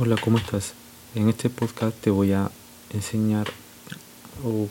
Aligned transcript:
Hola, 0.00 0.16
¿cómo 0.16 0.38
estás? 0.38 0.72
En 1.14 1.28
este 1.28 1.50
podcast 1.50 1.94
te 2.00 2.08
voy 2.08 2.32
a 2.32 2.50
enseñar 2.94 3.46
o 4.42 4.66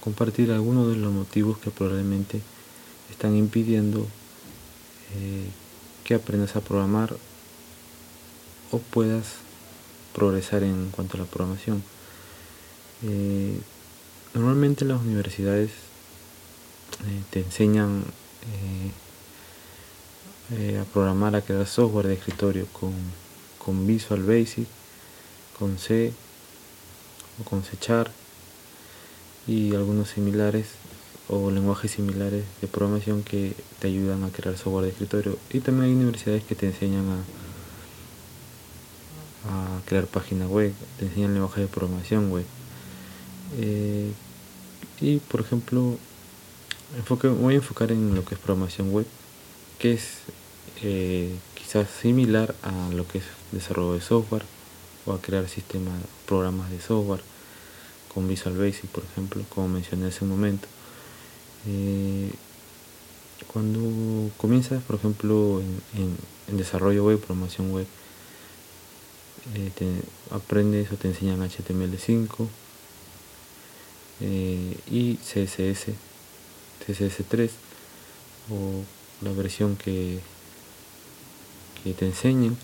compartir 0.00 0.52
algunos 0.52 0.90
de 0.90 0.96
los 0.96 1.10
motivos 1.10 1.56
que 1.56 1.70
probablemente 1.70 2.42
están 3.10 3.34
impidiendo 3.34 4.06
eh, 5.16 5.48
que 6.04 6.14
aprendas 6.14 6.54
a 6.54 6.60
programar 6.60 7.16
o 8.72 8.78
puedas 8.78 9.36
progresar 10.14 10.64
en 10.64 10.90
cuanto 10.90 11.16
a 11.16 11.20
la 11.20 11.26
programación. 11.26 11.82
Eh, 13.04 13.58
normalmente 14.34 14.84
las 14.84 15.00
universidades 15.00 15.70
eh, 17.06 17.22
te 17.30 17.40
enseñan 17.40 18.04
a 20.78 20.84
programar, 20.92 21.36
a 21.36 21.40
crear 21.40 21.66
software 21.66 22.08
de 22.08 22.14
escritorio 22.14 22.66
con 22.66 22.92
con 23.64 23.86
Visual 23.86 24.22
Basic, 24.22 24.66
con 25.58 25.78
C 25.78 26.12
o 27.40 27.44
con 27.44 27.62
C 27.62 27.76
y 29.46 29.74
algunos 29.74 30.08
similares 30.10 30.66
o 31.28 31.50
lenguajes 31.50 31.92
similares 31.92 32.44
de 32.60 32.68
programación 32.68 33.22
que 33.22 33.54
te 33.78 33.88
ayudan 33.88 34.24
a 34.24 34.30
crear 34.30 34.56
software 34.56 34.84
de 34.84 34.90
escritorio. 34.90 35.38
Y 35.50 35.60
también 35.60 35.90
hay 35.90 35.96
universidades 35.96 36.44
que 36.44 36.54
te 36.54 36.66
enseñan 36.66 37.04
a, 37.08 37.22
crear 39.86 40.06
páginas 40.06 40.48
web, 40.48 40.72
te 40.98 41.06
enseñan 41.06 41.34
lenguajes 41.34 41.64
de 41.64 41.68
programación 41.68 42.30
web. 42.30 42.44
Eh, 43.58 44.12
y 45.00 45.18
por 45.18 45.40
ejemplo, 45.40 45.98
voy 47.40 47.54
a 47.54 47.56
enfocar 47.56 47.90
en 47.90 48.14
lo 48.14 48.24
que 48.24 48.34
es 48.34 48.40
programación 48.40 48.92
web, 48.92 49.06
que 49.78 49.94
es 49.94 50.18
eh, 50.82 51.34
quizás 51.72 51.88
similar 51.88 52.54
a 52.62 52.92
lo 52.92 53.08
que 53.08 53.18
es 53.18 53.24
desarrollo 53.50 53.94
de 53.94 54.02
software 54.02 54.42
o 55.06 55.12
a 55.14 55.22
crear 55.22 55.48
sistemas, 55.48 55.94
programas 56.26 56.70
de 56.70 56.78
software 56.78 57.22
con 58.12 58.28
Visual 58.28 58.58
Basic, 58.58 58.90
por 58.90 59.04
ejemplo, 59.04 59.42
como 59.48 59.68
mencioné 59.68 60.08
hace 60.08 60.22
un 60.24 60.30
momento. 60.30 60.68
Eh, 61.66 62.30
cuando 63.50 64.30
comienzas, 64.36 64.82
por 64.82 64.96
ejemplo, 64.96 65.62
en, 65.96 66.58
desarrollo 66.58 67.06
web, 67.06 67.18
programación 67.18 67.72
web, 67.72 67.86
eh, 69.54 70.02
aprendes 70.30 70.92
o 70.92 70.96
te 70.96 71.08
enseñan 71.08 71.40
HTML5 71.40 72.48
eh, 74.20 74.76
y 74.90 75.16
CSS, 75.16 75.94
CSS3 76.86 77.48
o 78.50 79.24
la 79.24 79.32
versión 79.32 79.76
que, 79.76 80.20
que 81.82 81.92
te 81.92 82.06
enseñen 82.06 82.56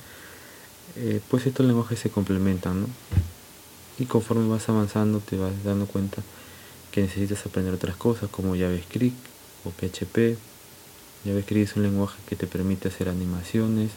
eh, 0.96 1.20
pues 1.30 1.46
estos 1.46 1.66
lenguajes 1.66 1.98
se 1.98 2.10
complementan, 2.10 2.82
¿no? 2.82 2.88
Y 3.98 4.06
conforme 4.06 4.48
vas 4.48 4.68
avanzando 4.68 5.20
te 5.20 5.36
vas 5.36 5.52
dando 5.64 5.86
cuenta 5.86 6.22
que 6.90 7.02
necesitas 7.02 7.44
aprender 7.46 7.74
otras 7.74 7.96
cosas 7.96 8.30
como 8.30 8.56
JavaScript 8.56 9.16
o 9.64 9.70
PHP. 9.70 10.36
JavaScript 11.24 11.70
es 11.70 11.76
un 11.76 11.82
lenguaje 11.82 12.18
que 12.28 12.36
te 12.36 12.46
permite 12.46 12.88
hacer 12.88 13.08
animaciones, 13.08 13.90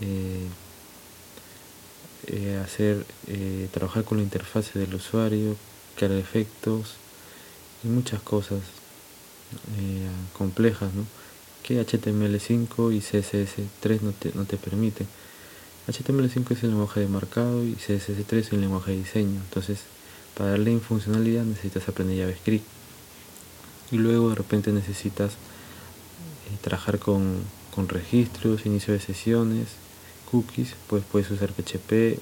eh, 0.00 0.46
eh, 2.28 2.62
hacer, 2.64 3.04
trabajar 3.72 4.04
con 4.04 4.18
la 4.18 4.24
interfaz 4.24 4.72
del 4.74 4.94
usuario, 4.94 5.56
crear 5.96 6.12
efectos 6.12 6.94
y 7.82 7.88
muchas 7.88 8.22
cosas 8.22 8.60
complejas, 10.36 10.94
¿no? 10.94 11.04
Que 11.62 11.84
HTML5 11.84 12.94
y 12.94 13.00
CSS3 13.00 14.00
no 14.00 14.12
te, 14.12 14.32
no 14.34 14.44
te 14.44 14.56
permiten. 14.56 15.06
HTML5 15.88 16.50
es 16.52 16.62
el 16.62 16.70
lenguaje 16.70 17.00
de 17.00 17.08
marcado 17.08 17.64
y 17.64 17.74
CSS3 17.74 18.36
es 18.36 18.52
el 18.52 18.60
lenguaje 18.60 18.92
de 18.92 18.98
diseño. 18.98 19.40
Entonces, 19.40 19.80
para 20.36 20.50
darle 20.50 20.78
funcionalidad 20.78 21.44
necesitas 21.44 21.88
aprender 21.88 22.18
JavaScript. 22.18 22.64
Y 23.90 23.96
luego 23.96 24.30
de 24.30 24.36
repente 24.36 24.72
necesitas 24.72 25.32
eh, 25.32 26.56
trabajar 26.60 26.98
con, 26.98 27.44
registros, 27.88 28.66
inicio 28.66 28.92
de 28.92 29.00
sesiones, 29.00 29.68
cookies, 30.30 30.74
pues 30.86 31.02
puedes 31.10 31.30
usar 31.30 31.50
PHP 31.50 32.18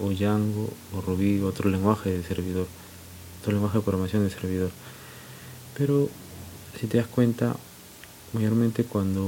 o 0.00 0.10
Django 0.10 0.70
o 0.96 1.00
Ruby, 1.00 1.42
otro 1.42 1.68
lenguaje 1.68 2.10
de 2.10 2.22
servidor, 2.22 2.68
otro 3.40 3.52
lenguaje 3.52 3.78
de 3.78 3.84
programación 3.84 4.24
de 4.24 4.30
servidor. 4.30 4.70
Pero 5.76 6.08
si 6.78 6.86
te 6.86 6.98
das 6.98 7.08
cuenta, 7.08 7.56
mayormente 8.34 8.84
cuando 8.84 9.22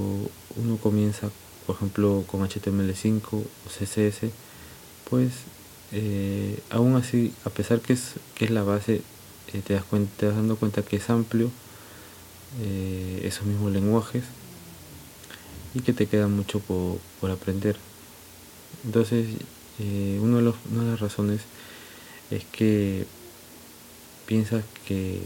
uno 0.57 0.77
comienza 0.83 1.31
por 1.67 1.77
ejemplo 1.77 2.25
con 2.27 2.43
HTML5 2.43 3.23
o 3.33 3.45
CSS, 3.69 4.31
pues 5.11 5.33
eh, 5.93 6.61
aún 6.71 6.95
así, 6.97 7.33
a 7.45 7.51
pesar 7.51 7.81
que 7.81 7.93
es, 7.93 8.15
que 8.35 8.45
es 8.45 8.51
la 8.51 8.63
base, 8.63 9.03
eh, 9.53 9.63
te, 9.65 9.75
das 9.75 9.85
cuenta, 9.85 10.13
te 10.17 10.27
das 10.27 10.37
dando 10.37 10.57
cuenta 10.57 10.83
que 10.83 10.97
es 10.97 11.11
amplio 11.11 11.51
eh, 12.63 13.23
esos 13.25 13.47
mismos 13.47 13.73
lenguajes 13.73 14.25
y 15.75 15.81
que 15.81 15.93
te 15.93 16.07
queda 16.07 16.29
mucho 16.29 16.61
por, 16.61 16.99
por 17.21 17.31
aprender. 17.31 17.77
Entonces, 18.85 19.27
una 20.21 20.39
de 20.41 20.91
las 20.91 21.01
razones 21.01 21.43
es 22.31 22.45
que 22.45 23.05
piensas 24.27 24.65
que 24.87 25.21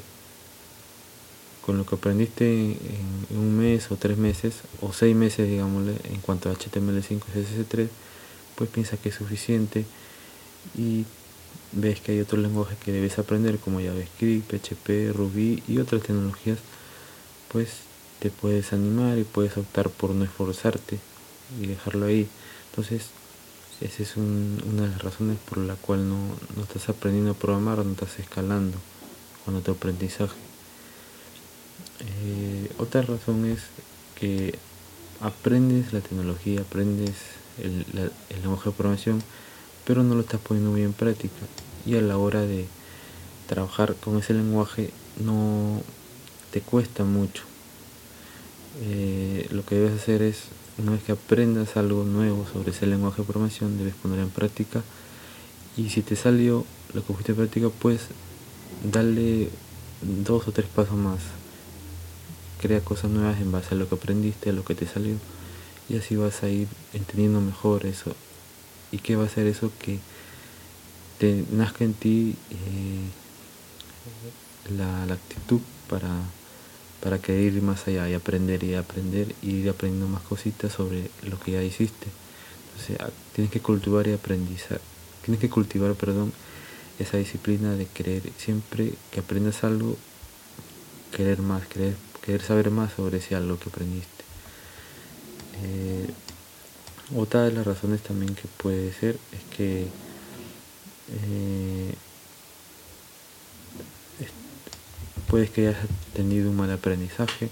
con 1.71 1.79
lo 1.79 1.87
que 1.87 1.95
aprendiste 1.95 2.53
en, 2.53 3.39
un 3.39 3.57
mes 3.57 3.93
o 3.93 3.97
tres 3.97 4.19
meses 4.19 4.55
o 4.81 4.93
seis 4.93 5.15
meses 5.15 5.49
digámosle 5.49 5.95
en 6.03 6.21
cuanto 6.21 6.51
a 6.51 6.53
HTML5 6.53 7.23
y 7.23 7.39
CSS3 7.39 7.89
pues 8.57 8.69
piensa 8.71 8.97
que 8.97 9.11
es 9.11 9.15
suficiente 9.15 9.85
y 10.77 11.05
ves 11.71 12.01
que 12.01 12.11
hay 12.11 12.21
otros 12.23 12.43
lenguajes 12.43 12.77
que 12.79 12.91
debes 12.91 13.21
aprender 13.21 13.61
como 13.61 13.79
JavaScript, 13.81 14.51
PHP, 14.51 15.15
Ruby 15.15 15.63
y 15.69 15.79
otras 15.79 16.03
tecnologías 16.03 16.59
pues 17.53 17.69
te 18.19 18.31
puedes 18.31 18.73
animar 18.73 19.17
y 19.17 19.23
puedes 19.23 19.57
optar 19.57 19.91
por 19.91 20.11
no 20.11 20.25
esforzarte 20.25 20.99
y 21.63 21.69
dejarlo 21.69 22.07
ahí. 22.07 22.27
Entonces 22.71 23.11
esa 23.81 24.03
es 24.03 24.17
una 24.17 24.83
de 24.83 24.89
las 24.89 25.03
razones 25.03 25.39
por 25.49 25.59
la 25.59 25.77
cual 25.77 26.09
no, 26.09 26.19
no 26.57 26.63
estás 26.65 26.89
aprendiendo 26.89 27.31
a 27.31 27.35
programar 27.35 27.79
no 27.87 27.93
estás 27.93 28.19
escalando 28.19 28.77
con 29.45 29.63
tu 29.63 29.71
aprendizaje 29.71 30.50
eh, 32.01 32.71
otra 32.79 33.03
razón 33.03 33.45
es 33.45 33.61
que 34.19 34.55
aprendes 35.21 35.93
la 35.93 36.01
tecnología, 36.01 36.63
aprendes 36.63 37.15
el, 37.59 37.85
lenguaje 38.43 38.71
de 38.71 38.77
programación, 38.77 39.23
pero 39.85 40.03
no 40.03 40.15
lo 40.15 40.23
estás 40.23 40.41
poniendo 40.41 40.71
muy 40.71 40.83
en 40.83 40.93
práctica. 40.93 41.47
Y 41.87 41.97
a 41.97 42.01
la 42.01 42.19
hora 42.19 42.41
de 42.41 42.67
trabajar 43.49 43.95
con 43.97 44.19
ese 44.19 44.35
lenguaje 44.35 44.91
no 45.23 45.83
te 46.51 46.61
cuesta 46.61 47.05
mucho. 47.05 47.43
Eh, 48.83 49.49
lo 49.51 49.65
que 49.65 49.75
debes 49.75 50.01
hacer 50.01 50.23
es, 50.23 50.45
una 50.79 50.93
vez 50.93 51.03
que 51.03 51.13
aprendas 51.13 51.77
algo 51.77 52.05
nuevo 52.05 52.47
sobre 52.51 52.71
ese 52.71 52.87
lenguaje 52.87 53.23
de 53.23 53.27
programación, 53.27 53.79
debes 53.79 53.95
ponerlo 53.95 54.25
en 54.25 54.31
práctica. 54.31 54.83
Y 55.77 55.91
si 55.91 56.03
te 56.03 56.17
salió 56.17 56.65
lo 56.95 57.05
que 57.05 57.13
fuiste 57.13 57.33
en 57.33 57.37
práctica, 57.37 57.69
pues 57.69 58.03
darle 58.85 59.51
dos 60.03 60.49
o 60.49 60.53
tres 60.53 60.67
pasos 60.67 60.97
más 60.97 61.21
crea 62.61 62.81
cosas 62.81 63.11
nuevas 63.11 63.41
en 63.41 63.51
base 63.51 63.75
a 63.75 63.79
lo 63.79 63.89
que 63.89 63.95
aprendiste, 63.95 64.51
a 64.51 64.53
lo 64.53 64.65
que 64.65 64.75
te 64.75 64.87
salió. 64.87 65.15
Y 65.89 65.97
así 65.97 66.15
vas 66.15 66.43
a 66.43 66.49
ir 66.49 66.69
entendiendo 66.93 67.41
mejor 67.41 67.87
eso. 67.87 68.15
¿Y 68.93 68.99
qué 68.99 69.17
va 69.17 69.25
a 69.25 69.29
ser 69.29 69.47
eso 69.47 69.73
que 69.79 69.99
te 71.19 71.45
nazca 71.53 71.85
en 71.85 71.95
ti 71.95 72.37
eh, 72.51 73.09
la, 74.77 75.05
actitud 75.05 75.61
para, 75.89 76.11
para 77.03 77.19
querer 77.19 77.55
ir 77.55 77.63
más 77.63 77.89
allá 77.89 78.09
y 78.09 78.15
aprender 78.15 78.63
y 78.63 78.75
aprender 78.75 79.35
y 79.43 79.51
ir 79.53 79.71
aprendiendo 79.71 80.09
más 80.09 80.23
cositas 80.23 80.73
sobre 80.73 81.11
lo 81.23 81.41
que 81.41 81.53
ya 81.53 81.63
hiciste? 81.63 82.09
Entonces 82.67 83.01
ah, 83.01 83.11
tienes 83.35 83.51
que 83.51 83.61
cultivar 83.61 84.07
y 84.07 84.13
aprendizar, 84.13 84.81
tienes 85.25 85.41
que 85.41 85.49
cultivar, 85.49 85.95
perdón, 85.95 86.33
esa 86.99 87.17
disciplina 87.17 87.75
de 87.75 87.87
querer 87.87 88.23
siempre 88.37 88.93
que 89.11 89.21
aprendas 89.21 89.65
algo, 89.65 89.97
querer 91.17 91.41
más, 91.41 91.67
querer 91.67 91.95
querer 92.23 92.43
saber 92.43 92.71
más 92.71 92.93
sobre 92.93 93.19
ese 93.19 93.35
algo 93.35 93.59
que 93.59 93.69
aprendiste. 93.69 94.25
Eh, 95.63 96.11
otra 97.17 97.43
de 97.43 97.53
las 97.53 97.67
razones 97.67 98.03
también 98.03 98.35
que 98.35 98.49
puede 98.57 98.93
ser 98.93 99.19
es 99.33 99.57
que 99.57 99.87
eh, 101.09 101.95
puedes 105.29 105.51
que 105.51 105.69
hayas 105.69 105.81
tenido 106.15 106.51
un 106.51 106.57
mal 106.57 106.71
aprendizaje, 106.71 107.49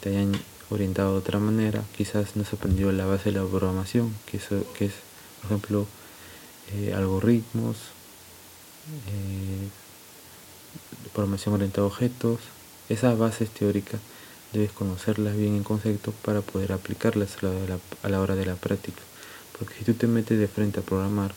te 0.00 0.10
hayan 0.10 0.32
orientado 0.70 1.12
de 1.12 1.18
otra 1.18 1.38
manera, 1.38 1.82
quizás 1.96 2.36
no 2.36 2.42
has 2.42 2.52
aprendido 2.52 2.92
la 2.92 3.06
base 3.06 3.30
de 3.30 3.40
la 3.40 3.46
programación, 3.46 4.14
que, 4.26 4.36
eso, 4.38 4.64
que 4.76 4.86
es, 4.86 4.92
por 5.40 5.46
ejemplo, 5.46 5.86
eh, 6.74 6.92
algoritmos, 6.94 7.76
programación 11.12 11.54
orientada 11.54 11.84
a 11.84 11.90
objetos, 11.90 12.40
esas 12.88 13.18
bases 13.18 13.50
teóricas 13.50 14.00
debes 14.52 14.72
conocerlas 14.72 15.36
bien 15.36 15.56
en 15.56 15.62
concepto 15.62 16.12
para 16.24 16.40
poder 16.40 16.72
aplicarlas 16.72 17.36
a 18.02 18.08
la, 18.08 18.20
hora 18.20 18.34
de 18.34 18.46
la 18.46 18.54
práctica. 18.54 19.00
Porque 19.58 19.74
si 19.74 19.84
tú 19.84 19.94
te 19.94 20.06
metes 20.06 20.38
de 20.38 20.48
frente 20.48 20.80
a 20.80 20.82
programar, 20.82 21.34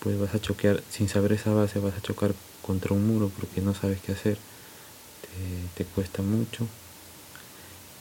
pues 0.00 0.18
vas 0.18 0.34
a 0.34 0.40
choquear, 0.40 0.82
sin 0.90 1.08
saber 1.08 1.32
esa 1.32 1.52
base, 1.52 1.78
vas 1.78 1.96
a 1.96 2.02
chocar 2.02 2.34
contra 2.62 2.94
un 2.94 3.06
muro 3.06 3.30
porque 3.38 3.60
no 3.60 3.74
sabes 3.74 4.00
qué 4.00 4.12
hacer. 4.12 4.38
Te, 5.74 5.84
cuesta 5.84 6.22
mucho. 6.22 6.66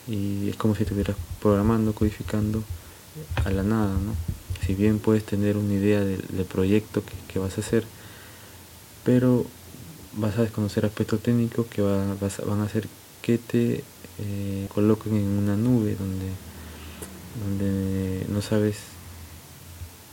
Y 0.07 0.50
es 0.50 0.56
como 0.56 0.75
si 0.75 0.83
estuvieras 0.83 1.16
programando, 1.42 1.94
codificando 1.94 2.63
a 3.45 3.50
la 3.51 3.63
nada, 3.63 3.94
¿no? 3.94 4.16
Si 4.66 4.75
bien 4.75 5.00
puedes 5.00 5.24
tener 5.25 5.56
una 5.56 5.74
idea 5.74 6.01
del, 6.01 6.21
proyecto 6.45 7.04
que, 7.31 7.39
vas 7.39 7.57
a 7.57 7.62
hacer, 7.62 7.86
pero 9.04 9.45
vas 10.14 10.38
a 10.38 10.42
desconocer 10.42 10.86
aspectos 10.86 11.22
técnicos 11.22 11.68
que 11.68 11.82
van 11.82 12.18
a 12.62 12.64
hacer 12.64 12.88
que 13.22 13.38
te 13.38 13.84
eh, 14.20 14.68
coloquen 14.74 15.16
en 15.16 15.28
una 15.28 15.56
nube 15.56 15.96
donde, 15.96 16.28
donde 17.44 18.26
no 18.28 18.42
sabes 18.42 18.78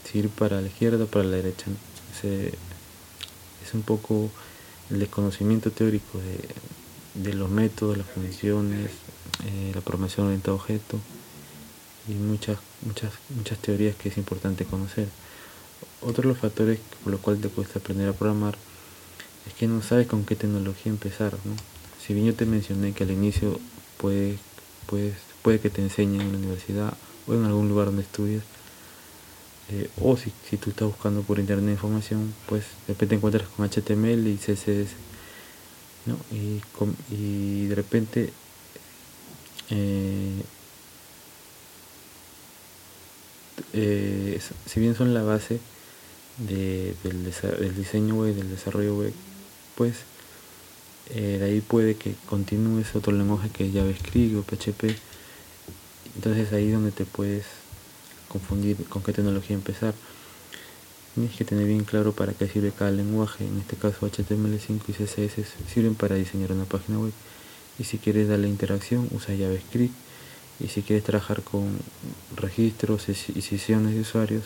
si 0.05 0.19
ir 0.19 0.29
para 0.29 0.61
la 0.61 0.67
izquierda 0.67 1.03
o 1.03 1.07
para 1.07 1.25
la 1.25 1.37
derecha. 1.37 1.65
es 2.23 3.73
un 3.73 3.81
poco 3.81 4.29
el 4.89 4.99
desconocimiento 4.99 5.71
teórico 5.71 6.19
de, 7.15 7.33
los 7.33 7.49
métodos, 7.49 7.97
las 7.97 8.07
funciones, 8.07 8.91
eh, 9.45 9.71
la 9.73 9.81
programación 9.81 10.27
orientada 10.27 10.53
a 10.53 10.59
objeto 10.61 10.99
y 12.07 12.13
muchas, 12.13 12.59
muchas, 12.83 13.11
muchas 13.35 13.57
teorías 13.57 13.95
que 13.95 14.09
es 14.09 14.17
importante 14.17 14.65
conocer. 14.65 15.09
Otro 16.01 16.21
de 16.21 16.29
los 16.29 16.37
factores 16.37 16.79
por 17.03 17.11
los 17.11 17.21
cuales 17.21 17.41
te 17.41 17.49
cuesta 17.49 17.79
aprender 17.79 18.07
a 18.07 18.13
programar 18.13 18.57
es 19.47 19.53
que 19.53 19.67
no 19.67 19.81
sabes 19.81 20.07
con 20.07 20.25
qué 20.25 20.35
tecnología 20.35 20.91
empezar. 20.91 21.37
Si 22.05 22.13
bien 22.13 22.25
yo 22.27 22.35
te 22.35 22.45
mencioné 22.45 22.93
que 22.93 23.03
al 23.03 23.11
inicio 23.11 23.59
puede, 23.97 24.37
puede, 24.85 25.59
que 25.59 25.69
te 25.69 25.81
enseñen 25.81 26.21
en 26.21 26.31
la 26.33 26.37
universidad 26.37 26.93
o 27.27 27.33
en 27.33 27.45
algún 27.45 27.69
lugar 27.69 27.87
donde 27.87 28.03
estudias, 28.03 28.43
eh, 29.69 29.89
o 30.01 30.15
si, 30.17 30.31
si, 30.49 30.57
tú 30.57 30.69
estás 30.69 30.87
buscando 30.87 31.21
por 31.23 31.39
internet 31.39 31.71
información, 31.71 32.33
pues 32.47 32.63
de 32.87 32.93
repente 32.93 33.15
encuentras 33.15 33.47
con 33.49 33.67
HTML 33.67 34.27
y 34.27 34.37
CSS, 34.37 34.91
¿no? 36.05 36.17
y, 36.31 37.65
de 37.67 37.75
repente 37.75 38.31
eh, 39.69 40.41
eh, 43.73 44.39
si 44.65 44.79
bien 44.79 44.95
son 44.95 45.13
la 45.13 45.23
base 45.23 45.59
de, 46.37 46.95
del, 47.03 47.23
del, 47.23 47.75
diseño 47.75 48.15
web, 48.15 48.35
del 48.35 48.49
desarrollo 48.49 48.95
web, 48.95 49.13
pues 49.77 49.95
de 51.13 51.43
ahí 51.43 51.61
puede 51.61 51.95
que 51.95 52.15
continúes 52.27 52.93
otro 52.95 53.13
lenguaje 53.13 53.49
que 53.49 53.67
es 53.67 53.73
JavaScript 53.73 54.35
o 54.35 54.43
PHP. 54.43 54.97
Entonces 56.15 56.51
ahí 56.51 56.71
donde 56.71 56.91
te 56.91 57.05
puedes 57.05 57.45
confundir 58.27 58.75
con 58.89 59.03
qué 59.03 59.13
tecnología 59.13 59.55
empezar. 59.55 59.93
Tienes 61.13 61.35
que 61.35 61.45
tener 61.45 61.65
bien 61.65 61.83
claro 61.83 62.11
para 62.11 62.33
qué 62.33 62.47
sirve 62.47 62.71
cada 62.77 62.91
lenguaje, 62.91 63.45
en 63.45 63.57
este 63.59 63.75
caso 63.75 64.05
HTML5 64.07 64.81
y 64.87 64.93
CSS 64.93 65.47
sirven 65.73 65.95
para 65.95 66.15
diseñar 66.15 66.51
una 66.51 66.65
página 66.65 66.99
web. 66.99 67.13
Y 67.79 67.85
si 67.85 67.97
quieres 67.97 68.27
darle 68.27 68.49
interacción, 68.49 69.07
usa 69.11 69.35
JavaScript. 69.37 69.93
Y 70.59 70.67
si 70.67 70.81
quieres 70.81 71.05
trabajar 71.05 71.41
con 71.43 71.77
registros 72.35 73.09
y 73.09 73.41
sesiones 73.41 73.93
de 73.93 74.01
usuarios, 74.01 74.43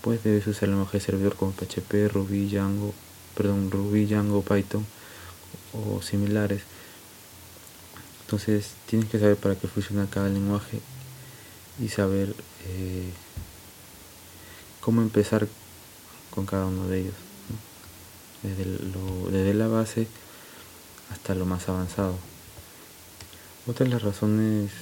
pues 0.00 0.24
debes 0.24 0.46
usar 0.46 0.64
el 0.64 0.70
lenguaje 0.70 0.98
de 0.98 1.04
servidor 1.04 1.36
como 1.36 1.52
PHP, 1.52 2.10
Ruby, 2.12 2.48
Django, 2.48 2.94
perdón, 3.38 3.70
Ruby, 3.70 4.04
Django, 4.04 4.42
Python 4.42 4.84
o 5.72 6.02
similares. 6.02 6.62
Entonces 8.22 8.72
tienes 8.86 9.08
que 9.08 9.20
saber 9.20 9.36
para 9.36 9.54
qué 9.54 9.68
funciona 9.68 10.08
cada 10.10 10.28
lenguaje 10.28 10.80
y 11.80 11.88
saber 11.88 12.34
eh, 12.66 13.12
cómo 14.80 15.02
empezar 15.02 15.46
con 16.34 16.46
cada 16.46 16.66
uno 16.66 16.88
de 16.88 17.00
ellos, 17.00 17.14
desde, 18.42 19.54
la 19.54 19.68
base 19.68 20.08
hasta 21.12 21.36
lo 21.36 21.46
más 21.46 21.68
avanzado. 21.68 22.18
Otra 23.68 23.86
de 23.86 23.92
las 23.92 24.02
razones 24.02 24.72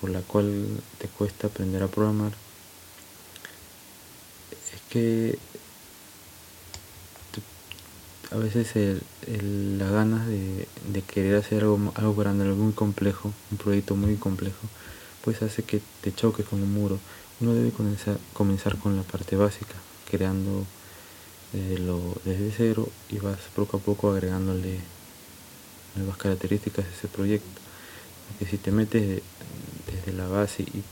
por 0.00 0.10
la 0.10 0.20
cual 0.20 0.68
te 0.98 1.08
cuesta 1.08 1.48
aprender 1.48 1.82
a 1.82 1.88
programar 1.88 2.32
es 4.72 4.80
que 4.88 5.38
a 8.30 8.36
veces 8.36 8.76
el, 8.76 9.78
las 9.78 9.90
ganas 9.90 10.26
de, 10.26 10.68
de, 10.92 11.02
querer 11.02 11.36
hacer 11.36 11.62
algo, 11.62 11.92
algo 11.94 12.14
grande, 12.14 12.44
algo 12.44 12.56
muy 12.56 12.72
complejo, 12.72 13.32
un 13.50 13.58
proyecto 13.58 13.96
muy 13.96 14.16
complejo, 14.16 14.66
pues 15.24 15.42
hace 15.42 15.62
que 15.62 15.80
te 16.02 16.14
choques 16.14 16.46
con 16.46 16.62
un 16.62 16.72
muro. 16.72 16.98
Uno 17.40 17.54
debe 17.54 17.70
comenzar, 17.70 18.18
comenzar 18.34 18.76
con 18.78 18.96
la 18.96 19.02
parte 19.02 19.36
básica, 19.36 19.74
creando 20.10 20.66
desde, 21.52 21.78
lo, 21.78 22.00
desde 22.24 22.52
cero 22.56 22.88
y 23.08 23.18
vas 23.18 23.38
poco 23.54 23.78
a 23.78 23.80
poco 23.80 24.10
agregándole 24.10 24.80
nuevas 25.96 26.16
características 26.18 26.84
a 26.84 26.88
ese 26.88 27.08
proyecto. 27.08 27.60
Porque 28.28 28.50
si 28.50 28.58
te 28.58 28.72
metes 28.72 29.22
desde 29.86 30.12
la 30.12 30.28
base 30.28 30.64
y 30.64 30.82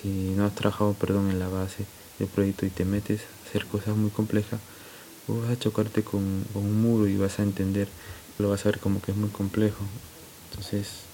si 0.00 0.34
no 0.36 0.44
has 0.44 0.54
trabajado 0.54 0.92
perdón, 0.94 1.30
en 1.30 1.38
la 1.38 1.48
base 1.48 1.86
del 2.18 2.28
proyecto 2.28 2.66
y 2.66 2.70
te 2.70 2.84
metes 2.84 3.20
a 3.22 3.48
hacer 3.48 3.66
cosas 3.66 3.96
muy 3.96 4.10
complejas, 4.10 4.60
pues 5.26 5.40
vas 5.42 5.50
a 5.50 5.58
chocarte 5.58 6.02
con, 6.02 6.44
con 6.52 6.64
un 6.64 6.80
muro 6.80 7.08
y 7.08 7.16
vas 7.16 7.38
a 7.38 7.42
entender, 7.42 7.88
lo 8.38 8.50
vas 8.50 8.64
a 8.64 8.70
ver 8.70 8.80
como 8.80 9.00
que 9.02 9.12
es 9.12 9.16
muy 9.16 9.30
complejo. 9.30 9.84
Entonces 10.50 11.06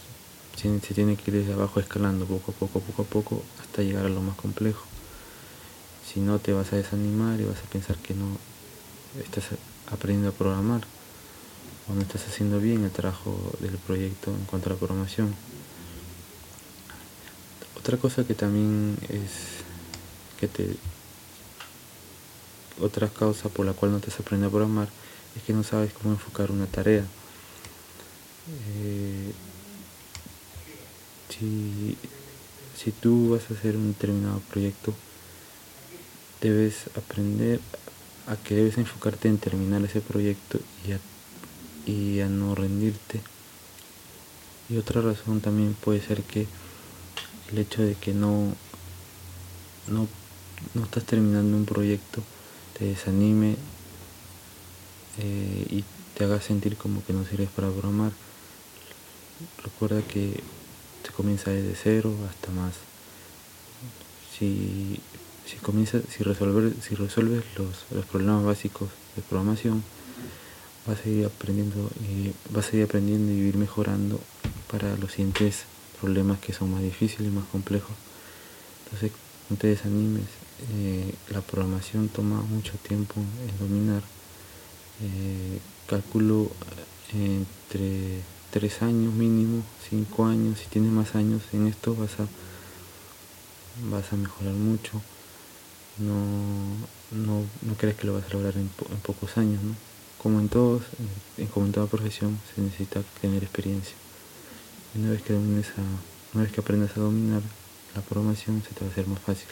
se 0.56 0.94
tiene 0.94 1.16
que 1.16 1.30
ir 1.30 1.38
desde 1.38 1.54
abajo 1.54 1.80
escalando 1.80 2.26
poco 2.26 2.52
a 2.52 2.54
poco, 2.54 2.80
poco 2.80 3.02
a 3.02 3.04
poco, 3.04 3.42
hasta 3.60 3.82
llegar 3.82 4.06
a 4.06 4.08
lo 4.08 4.20
más 4.20 4.36
complejo. 4.36 4.84
Si 6.06 6.20
no, 6.20 6.38
te 6.38 6.52
vas 6.52 6.72
a 6.72 6.76
desanimar 6.76 7.40
y 7.40 7.44
vas 7.44 7.58
a 7.58 7.70
pensar 7.70 7.96
que 7.96 8.14
no 8.14 8.36
estás 9.22 9.44
aprendiendo 9.90 10.28
a 10.28 10.32
programar 10.32 10.82
o 11.88 11.94
no 11.94 12.02
estás 12.02 12.26
haciendo 12.28 12.60
bien 12.60 12.84
el 12.84 12.90
trabajo 12.90 13.36
del 13.60 13.76
proyecto 13.78 14.30
en 14.30 14.44
cuanto 14.44 14.68
a 14.68 14.74
la 14.74 14.78
programación. 14.78 15.34
Otra 17.76 17.96
cosa 17.96 18.24
que 18.24 18.34
también 18.34 18.96
es 19.08 19.64
que 20.38 20.46
te 20.46 20.76
otra 22.82 23.08
causa 23.08 23.48
por 23.48 23.64
la 23.64 23.72
cual 23.72 23.92
no 23.92 24.00
te 24.00 24.10
a 24.10 24.50
programar 24.50 24.88
es 25.36 25.42
que 25.42 25.52
no 25.52 25.62
sabes 25.62 25.92
cómo 25.92 26.12
enfocar 26.12 26.50
una 26.50 26.66
tarea. 26.66 27.04
Eh, 28.76 29.32
si, 31.38 31.96
tú 33.00 33.30
vas 33.30 33.50
a 33.50 33.54
hacer 33.54 33.76
un 33.76 33.92
determinado 33.92 34.40
proyecto, 34.50 34.94
debes 36.40 36.86
aprender 36.96 37.60
a 38.26 38.36
que 38.36 38.54
debes 38.54 38.78
enfocarte 38.78 39.28
en 39.28 39.38
terminar 39.38 39.82
ese 39.82 40.00
proyecto 40.00 40.58
y 40.86 40.92
a, 40.92 40.98
y 41.86 42.20
a 42.20 42.28
no 42.28 42.54
rendirte. 42.54 43.20
Y 44.68 44.76
otra 44.76 45.00
razón 45.00 45.40
también 45.40 45.74
puede 45.74 46.00
ser 46.00 46.22
que 46.22 46.46
el 47.50 47.58
hecho 47.58 47.82
de 47.82 47.94
que 47.94 48.12
no, 48.12 48.54
no, 49.88 50.08
no 50.74 50.84
estás 50.84 51.04
terminando 51.04 51.56
un 51.56 51.64
proyecto 51.64 52.22
te 52.78 52.84
desanime 52.86 53.56
eh, 55.18 55.66
y 55.70 55.84
te 56.16 56.24
haga 56.24 56.40
sentir 56.40 56.76
como 56.76 57.04
que 57.04 57.12
no 57.12 57.24
sirves 57.24 57.50
para 57.50 57.68
bromar. 57.68 58.12
Recuerda 59.62 60.02
que 60.02 60.40
se 61.04 61.12
comienza 61.12 61.50
desde 61.50 61.74
cero 61.74 62.14
hasta 62.28 62.50
más. 62.52 62.74
Si, 64.38 65.00
si, 65.46 65.56
comienza, 65.56 66.00
si, 66.08 66.22
resolver, 66.24 66.74
si 66.80 66.94
resuelves 66.94 67.44
los, 67.56 67.84
los 67.90 68.06
problemas 68.06 68.44
básicos 68.44 68.88
de 69.16 69.22
programación, 69.22 69.82
vas 70.86 70.98
a 71.04 71.08
ir 71.08 71.26
aprendiendo 71.26 71.90
y 72.00 72.32
vas 72.52 72.72
a 72.72 72.76
ir 72.76 72.84
aprendiendo 72.84 73.32
y 73.32 73.36
ir 73.36 73.56
mejorando 73.56 74.20
para 74.70 74.96
los 74.96 75.12
siguientes 75.12 75.64
problemas 76.00 76.40
que 76.40 76.52
son 76.52 76.72
más 76.72 76.82
difíciles, 76.82 77.32
más 77.32 77.44
complejos. 77.46 77.94
Entonces, 78.84 79.12
no 79.48 79.56
te 79.56 79.68
desanimes. 79.68 80.41
Eh, 80.70 81.14
la 81.30 81.40
programación 81.40 82.08
toma 82.08 82.40
mucho 82.42 82.72
tiempo 82.86 83.14
en 83.20 83.58
dominar. 83.58 84.02
Eh, 85.02 85.58
calculo 85.88 86.50
entre 87.12 88.22
tres 88.50 88.82
años 88.82 89.12
mínimo, 89.12 89.62
cinco 89.88 90.26
años, 90.26 90.58
si 90.58 90.66
tienes 90.66 90.92
más 90.92 91.14
años 91.14 91.42
en 91.52 91.66
esto 91.66 91.94
vas 91.94 92.20
a 92.20 92.26
vas 93.90 94.12
a 94.12 94.16
mejorar 94.16 94.54
mucho. 94.54 95.00
No, 95.98 96.14
no, 97.10 97.44
no 97.62 97.74
crees 97.76 97.96
que 97.96 98.06
lo 98.06 98.14
vas 98.14 98.24
a 98.24 98.32
lograr 98.32 98.56
en, 98.56 98.68
pocos 99.02 99.36
años, 99.36 99.62
¿no? 99.62 99.74
Como 100.22 100.40
en 100.40 100.48
todos, 100.48 100.82
en, 101.36 101.46
como 101.48 101.66
en 101.66 101.72
toda 101.72 101.86
profesión, 101.86 102.38
se 102.54 102.62
necesita 102.62 103.02
tener 103.20 103.42
experiencia. 103.42 103.94
una 104.94 105.10
vez 105.10 105.22
que 105.22 105.32
domines 105.32 105.66
a, 105.70 105.82
una 106.34 106.44
vez 106.44 106.52
que 106.52 106.60
aprendas 106.60 106.96
a 106.96 107.00
dominar 107.00 107.42
la 107.94 108.02
programación, 108.02 108.62
se 108.62 108.74
te 108.74 108.80
va 108.80 108.86
a 108.88 108.92
hacer 108.92 109.06
más 109.06 109.20
fácil. 109.20 109.48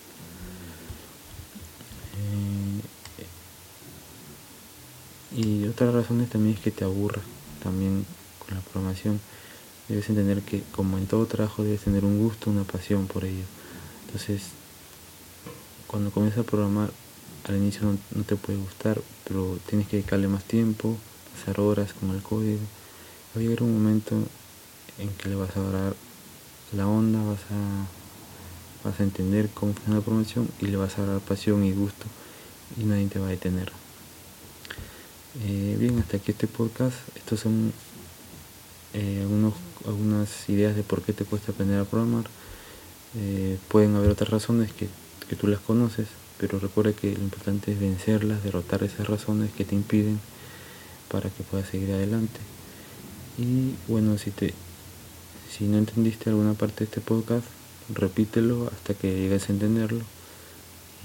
Eh, 3.18 3.26
y 5.36 5.68
otra 5.68 5.90
razón 5.90 6.26
también 6.26 6.56
es 6.56 6.62
que 6.62 6.70
te 6.70 6.84
aburra 6.84 7.20
también 7.62 8.04
la 8.54 8.60
programación, 8.60 9.20
debes 9.88 10.08
entender 10.08 10.42
que 10.42 10.62
como 10.72 10.98
en 10.98 11.06
todo 11.06 11.26
trabajo 11.26 11.62
debes 11.62 11.82
tener 11.82 12.04
un 12.04 12.18
gusto, 12.18 12.50
una 12.50 12.64
pasión 12.64 13.06
por 13.06 13.24
ello. 13.24 13.44
Entonces, 14.06 14.42
cuando 15.86 16.10
comienzas 16.10 16.40
a 16.40 16.48
programar, 16.48 16.90
al 17.44 17.56
inicio 17.56 17.82
no, 18.14 18.24
te 18.24 18.36
puede 18.36 18.58
gustar, 18.58 19.00
pero 19.26 19.58
tienes 19.66 19.88
que 19.88 19.96
dedicarle 19.96 20.28
más 20.28 20.44
tiempo, 20.44 20.96
hacer 21.40 21.60
horas 21.60 21.92
con 21.92 22.10
el 22.10 22.22
código. 22.22 22.60
Va 23.34 23.40
a 23.40 23.42
llegar 23.42 23.62
un 23.62 23.74
momento 23.74 24.16
en 24.98 25.08
que 25.10 25.28
le 25.28 25.36
vas 25.36 25.56
a 25.56 25.62
dar 25.62 25.94
la 26.72 26.86
onda, 26.86 27.22
vas 27.22 27.40
a, 27.50 27.99
vas 28.84 29.00
a 29.00 29.02
entender 29.02 29.48
cómo 29.52 29.72
funciona 29.72 29.98
la 29.98 30.04
programación 30.04 30.48
y 30.60 30.66
le 30.66 30.76
vas 30.76 30.98
a 30.98 31.04
dar 31.04 31.20
pasión 31.20 31.64
y 31.64 31.72
gusto 31.72 32.06
y 32.78 32.84
nadie 32.84 33.06
te 33.08 33.18
va 33.18 33.26
a 33.26 33.30
detener. 33.30 33.72
Eh, 35.44 35.76
bien, 35.78 35.98
hasta 35.98 36.16
aquí 36.16 36.32
este 36.32 36.46
podcast. 36.46 36.96
Estos 37.16 37.40
son 37.40 37.72
eh, 38.94 39.24
algunas 39.86 40.48
ideas 40.48 40.74
de 40.76 40.82
por 40.82 41.02
qué 41.02 41.12
te 41.12 41.24
cuesta 41.24 41.52
aprender 41.52 41.80
a 41.80 41.84
programar. 41.84 42.24
Eh, 43.16 43.58
pueden 43.68 43.96
haber 43.96 44.10
otras 44.10 44.30
razones 44.30 44.72
que, 44.72 44.88
que 45.28 45.36
tú 45.36 45.46
las 45.46 45.60
conoces, 45.60 46.08
pero 46.38 46.58
recuerda 46.58 46.92
que 46.92 47.12
lo 47.12 47.22
importante 47.22 47.72
es 47.72 47.80
vencerlas, 47.80 48.42
derrotar 48.42 48.82
esas 48.82 49.06
razones 49.08 49.52
que 49.52 49.64
te 49.64 49.74
impiden 49.74 50.20
para 51.08 51.30
que 51.30 51.42
puedas 51.42 51.68
seguir 51.68 51.92
adelante. 51.92 52.40
Y 53.38 53.74
bueno, 53.88 54.18
si 54.18 54.30
te 54.30 54.54
si 55.50 55.64
no 55.64 55.78
entendiste 55.78 56.30
alguna 56.30 56.54
parte 56.54 56.80
de 56.80 56.84
este 56.84 57.00
podcast, 57.00 57.44
repítelo 57.94 58.70
hasta 58.72 58.94
que 58.94 59.14
llegues 59.14 59.48
a 59.48 59.52
entenderlo. 59.52 60.00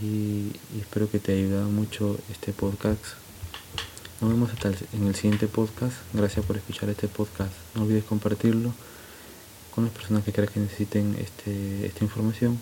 Y, 0.01 0.51
espero 0.79 1.09
que 1.09 1.19
te 1.19 1.33
haya 1.33 1.43
ayudado 1.43 1.69
mucho 1.69 2.17
este 2.31 2.51
podcast. 2.51 3.03
Nos 4.21 4.31
vemos 4.31 4.51
hasta 4.51 4.69
en 4.93 5.07
el 5.07 5.15
siguiente 5.15 5.47
podcast. 5.47 5.95
Gracias 6.13 6.45
por 6.45 6.57
escuchar 6.57 6.89
este 6.89 7.07
podcast. 7.07 7.51
No 7.75 7.83
olvides 7.83 8.03
compartirlo 8.03 8.73
con 9.73 9.85
las 9.85 9.93
personas 9.93 10.23
que 10.23 10.31
creas 10.31 10.51
que 10.51 10.59
necesiten 10.59 11.15
este, 11.19 11.85
esta 11.85 12.03
información. 12.03 12.59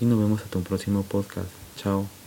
Y 0.00 0.04
nos 0.04 0.18
vemos 0.18 0.40
hasta 0.42 0.58
un 0.58 0.64
próximo 0.64 1.02
podcast. 1.02 1.48
Chao. 1.76 2.19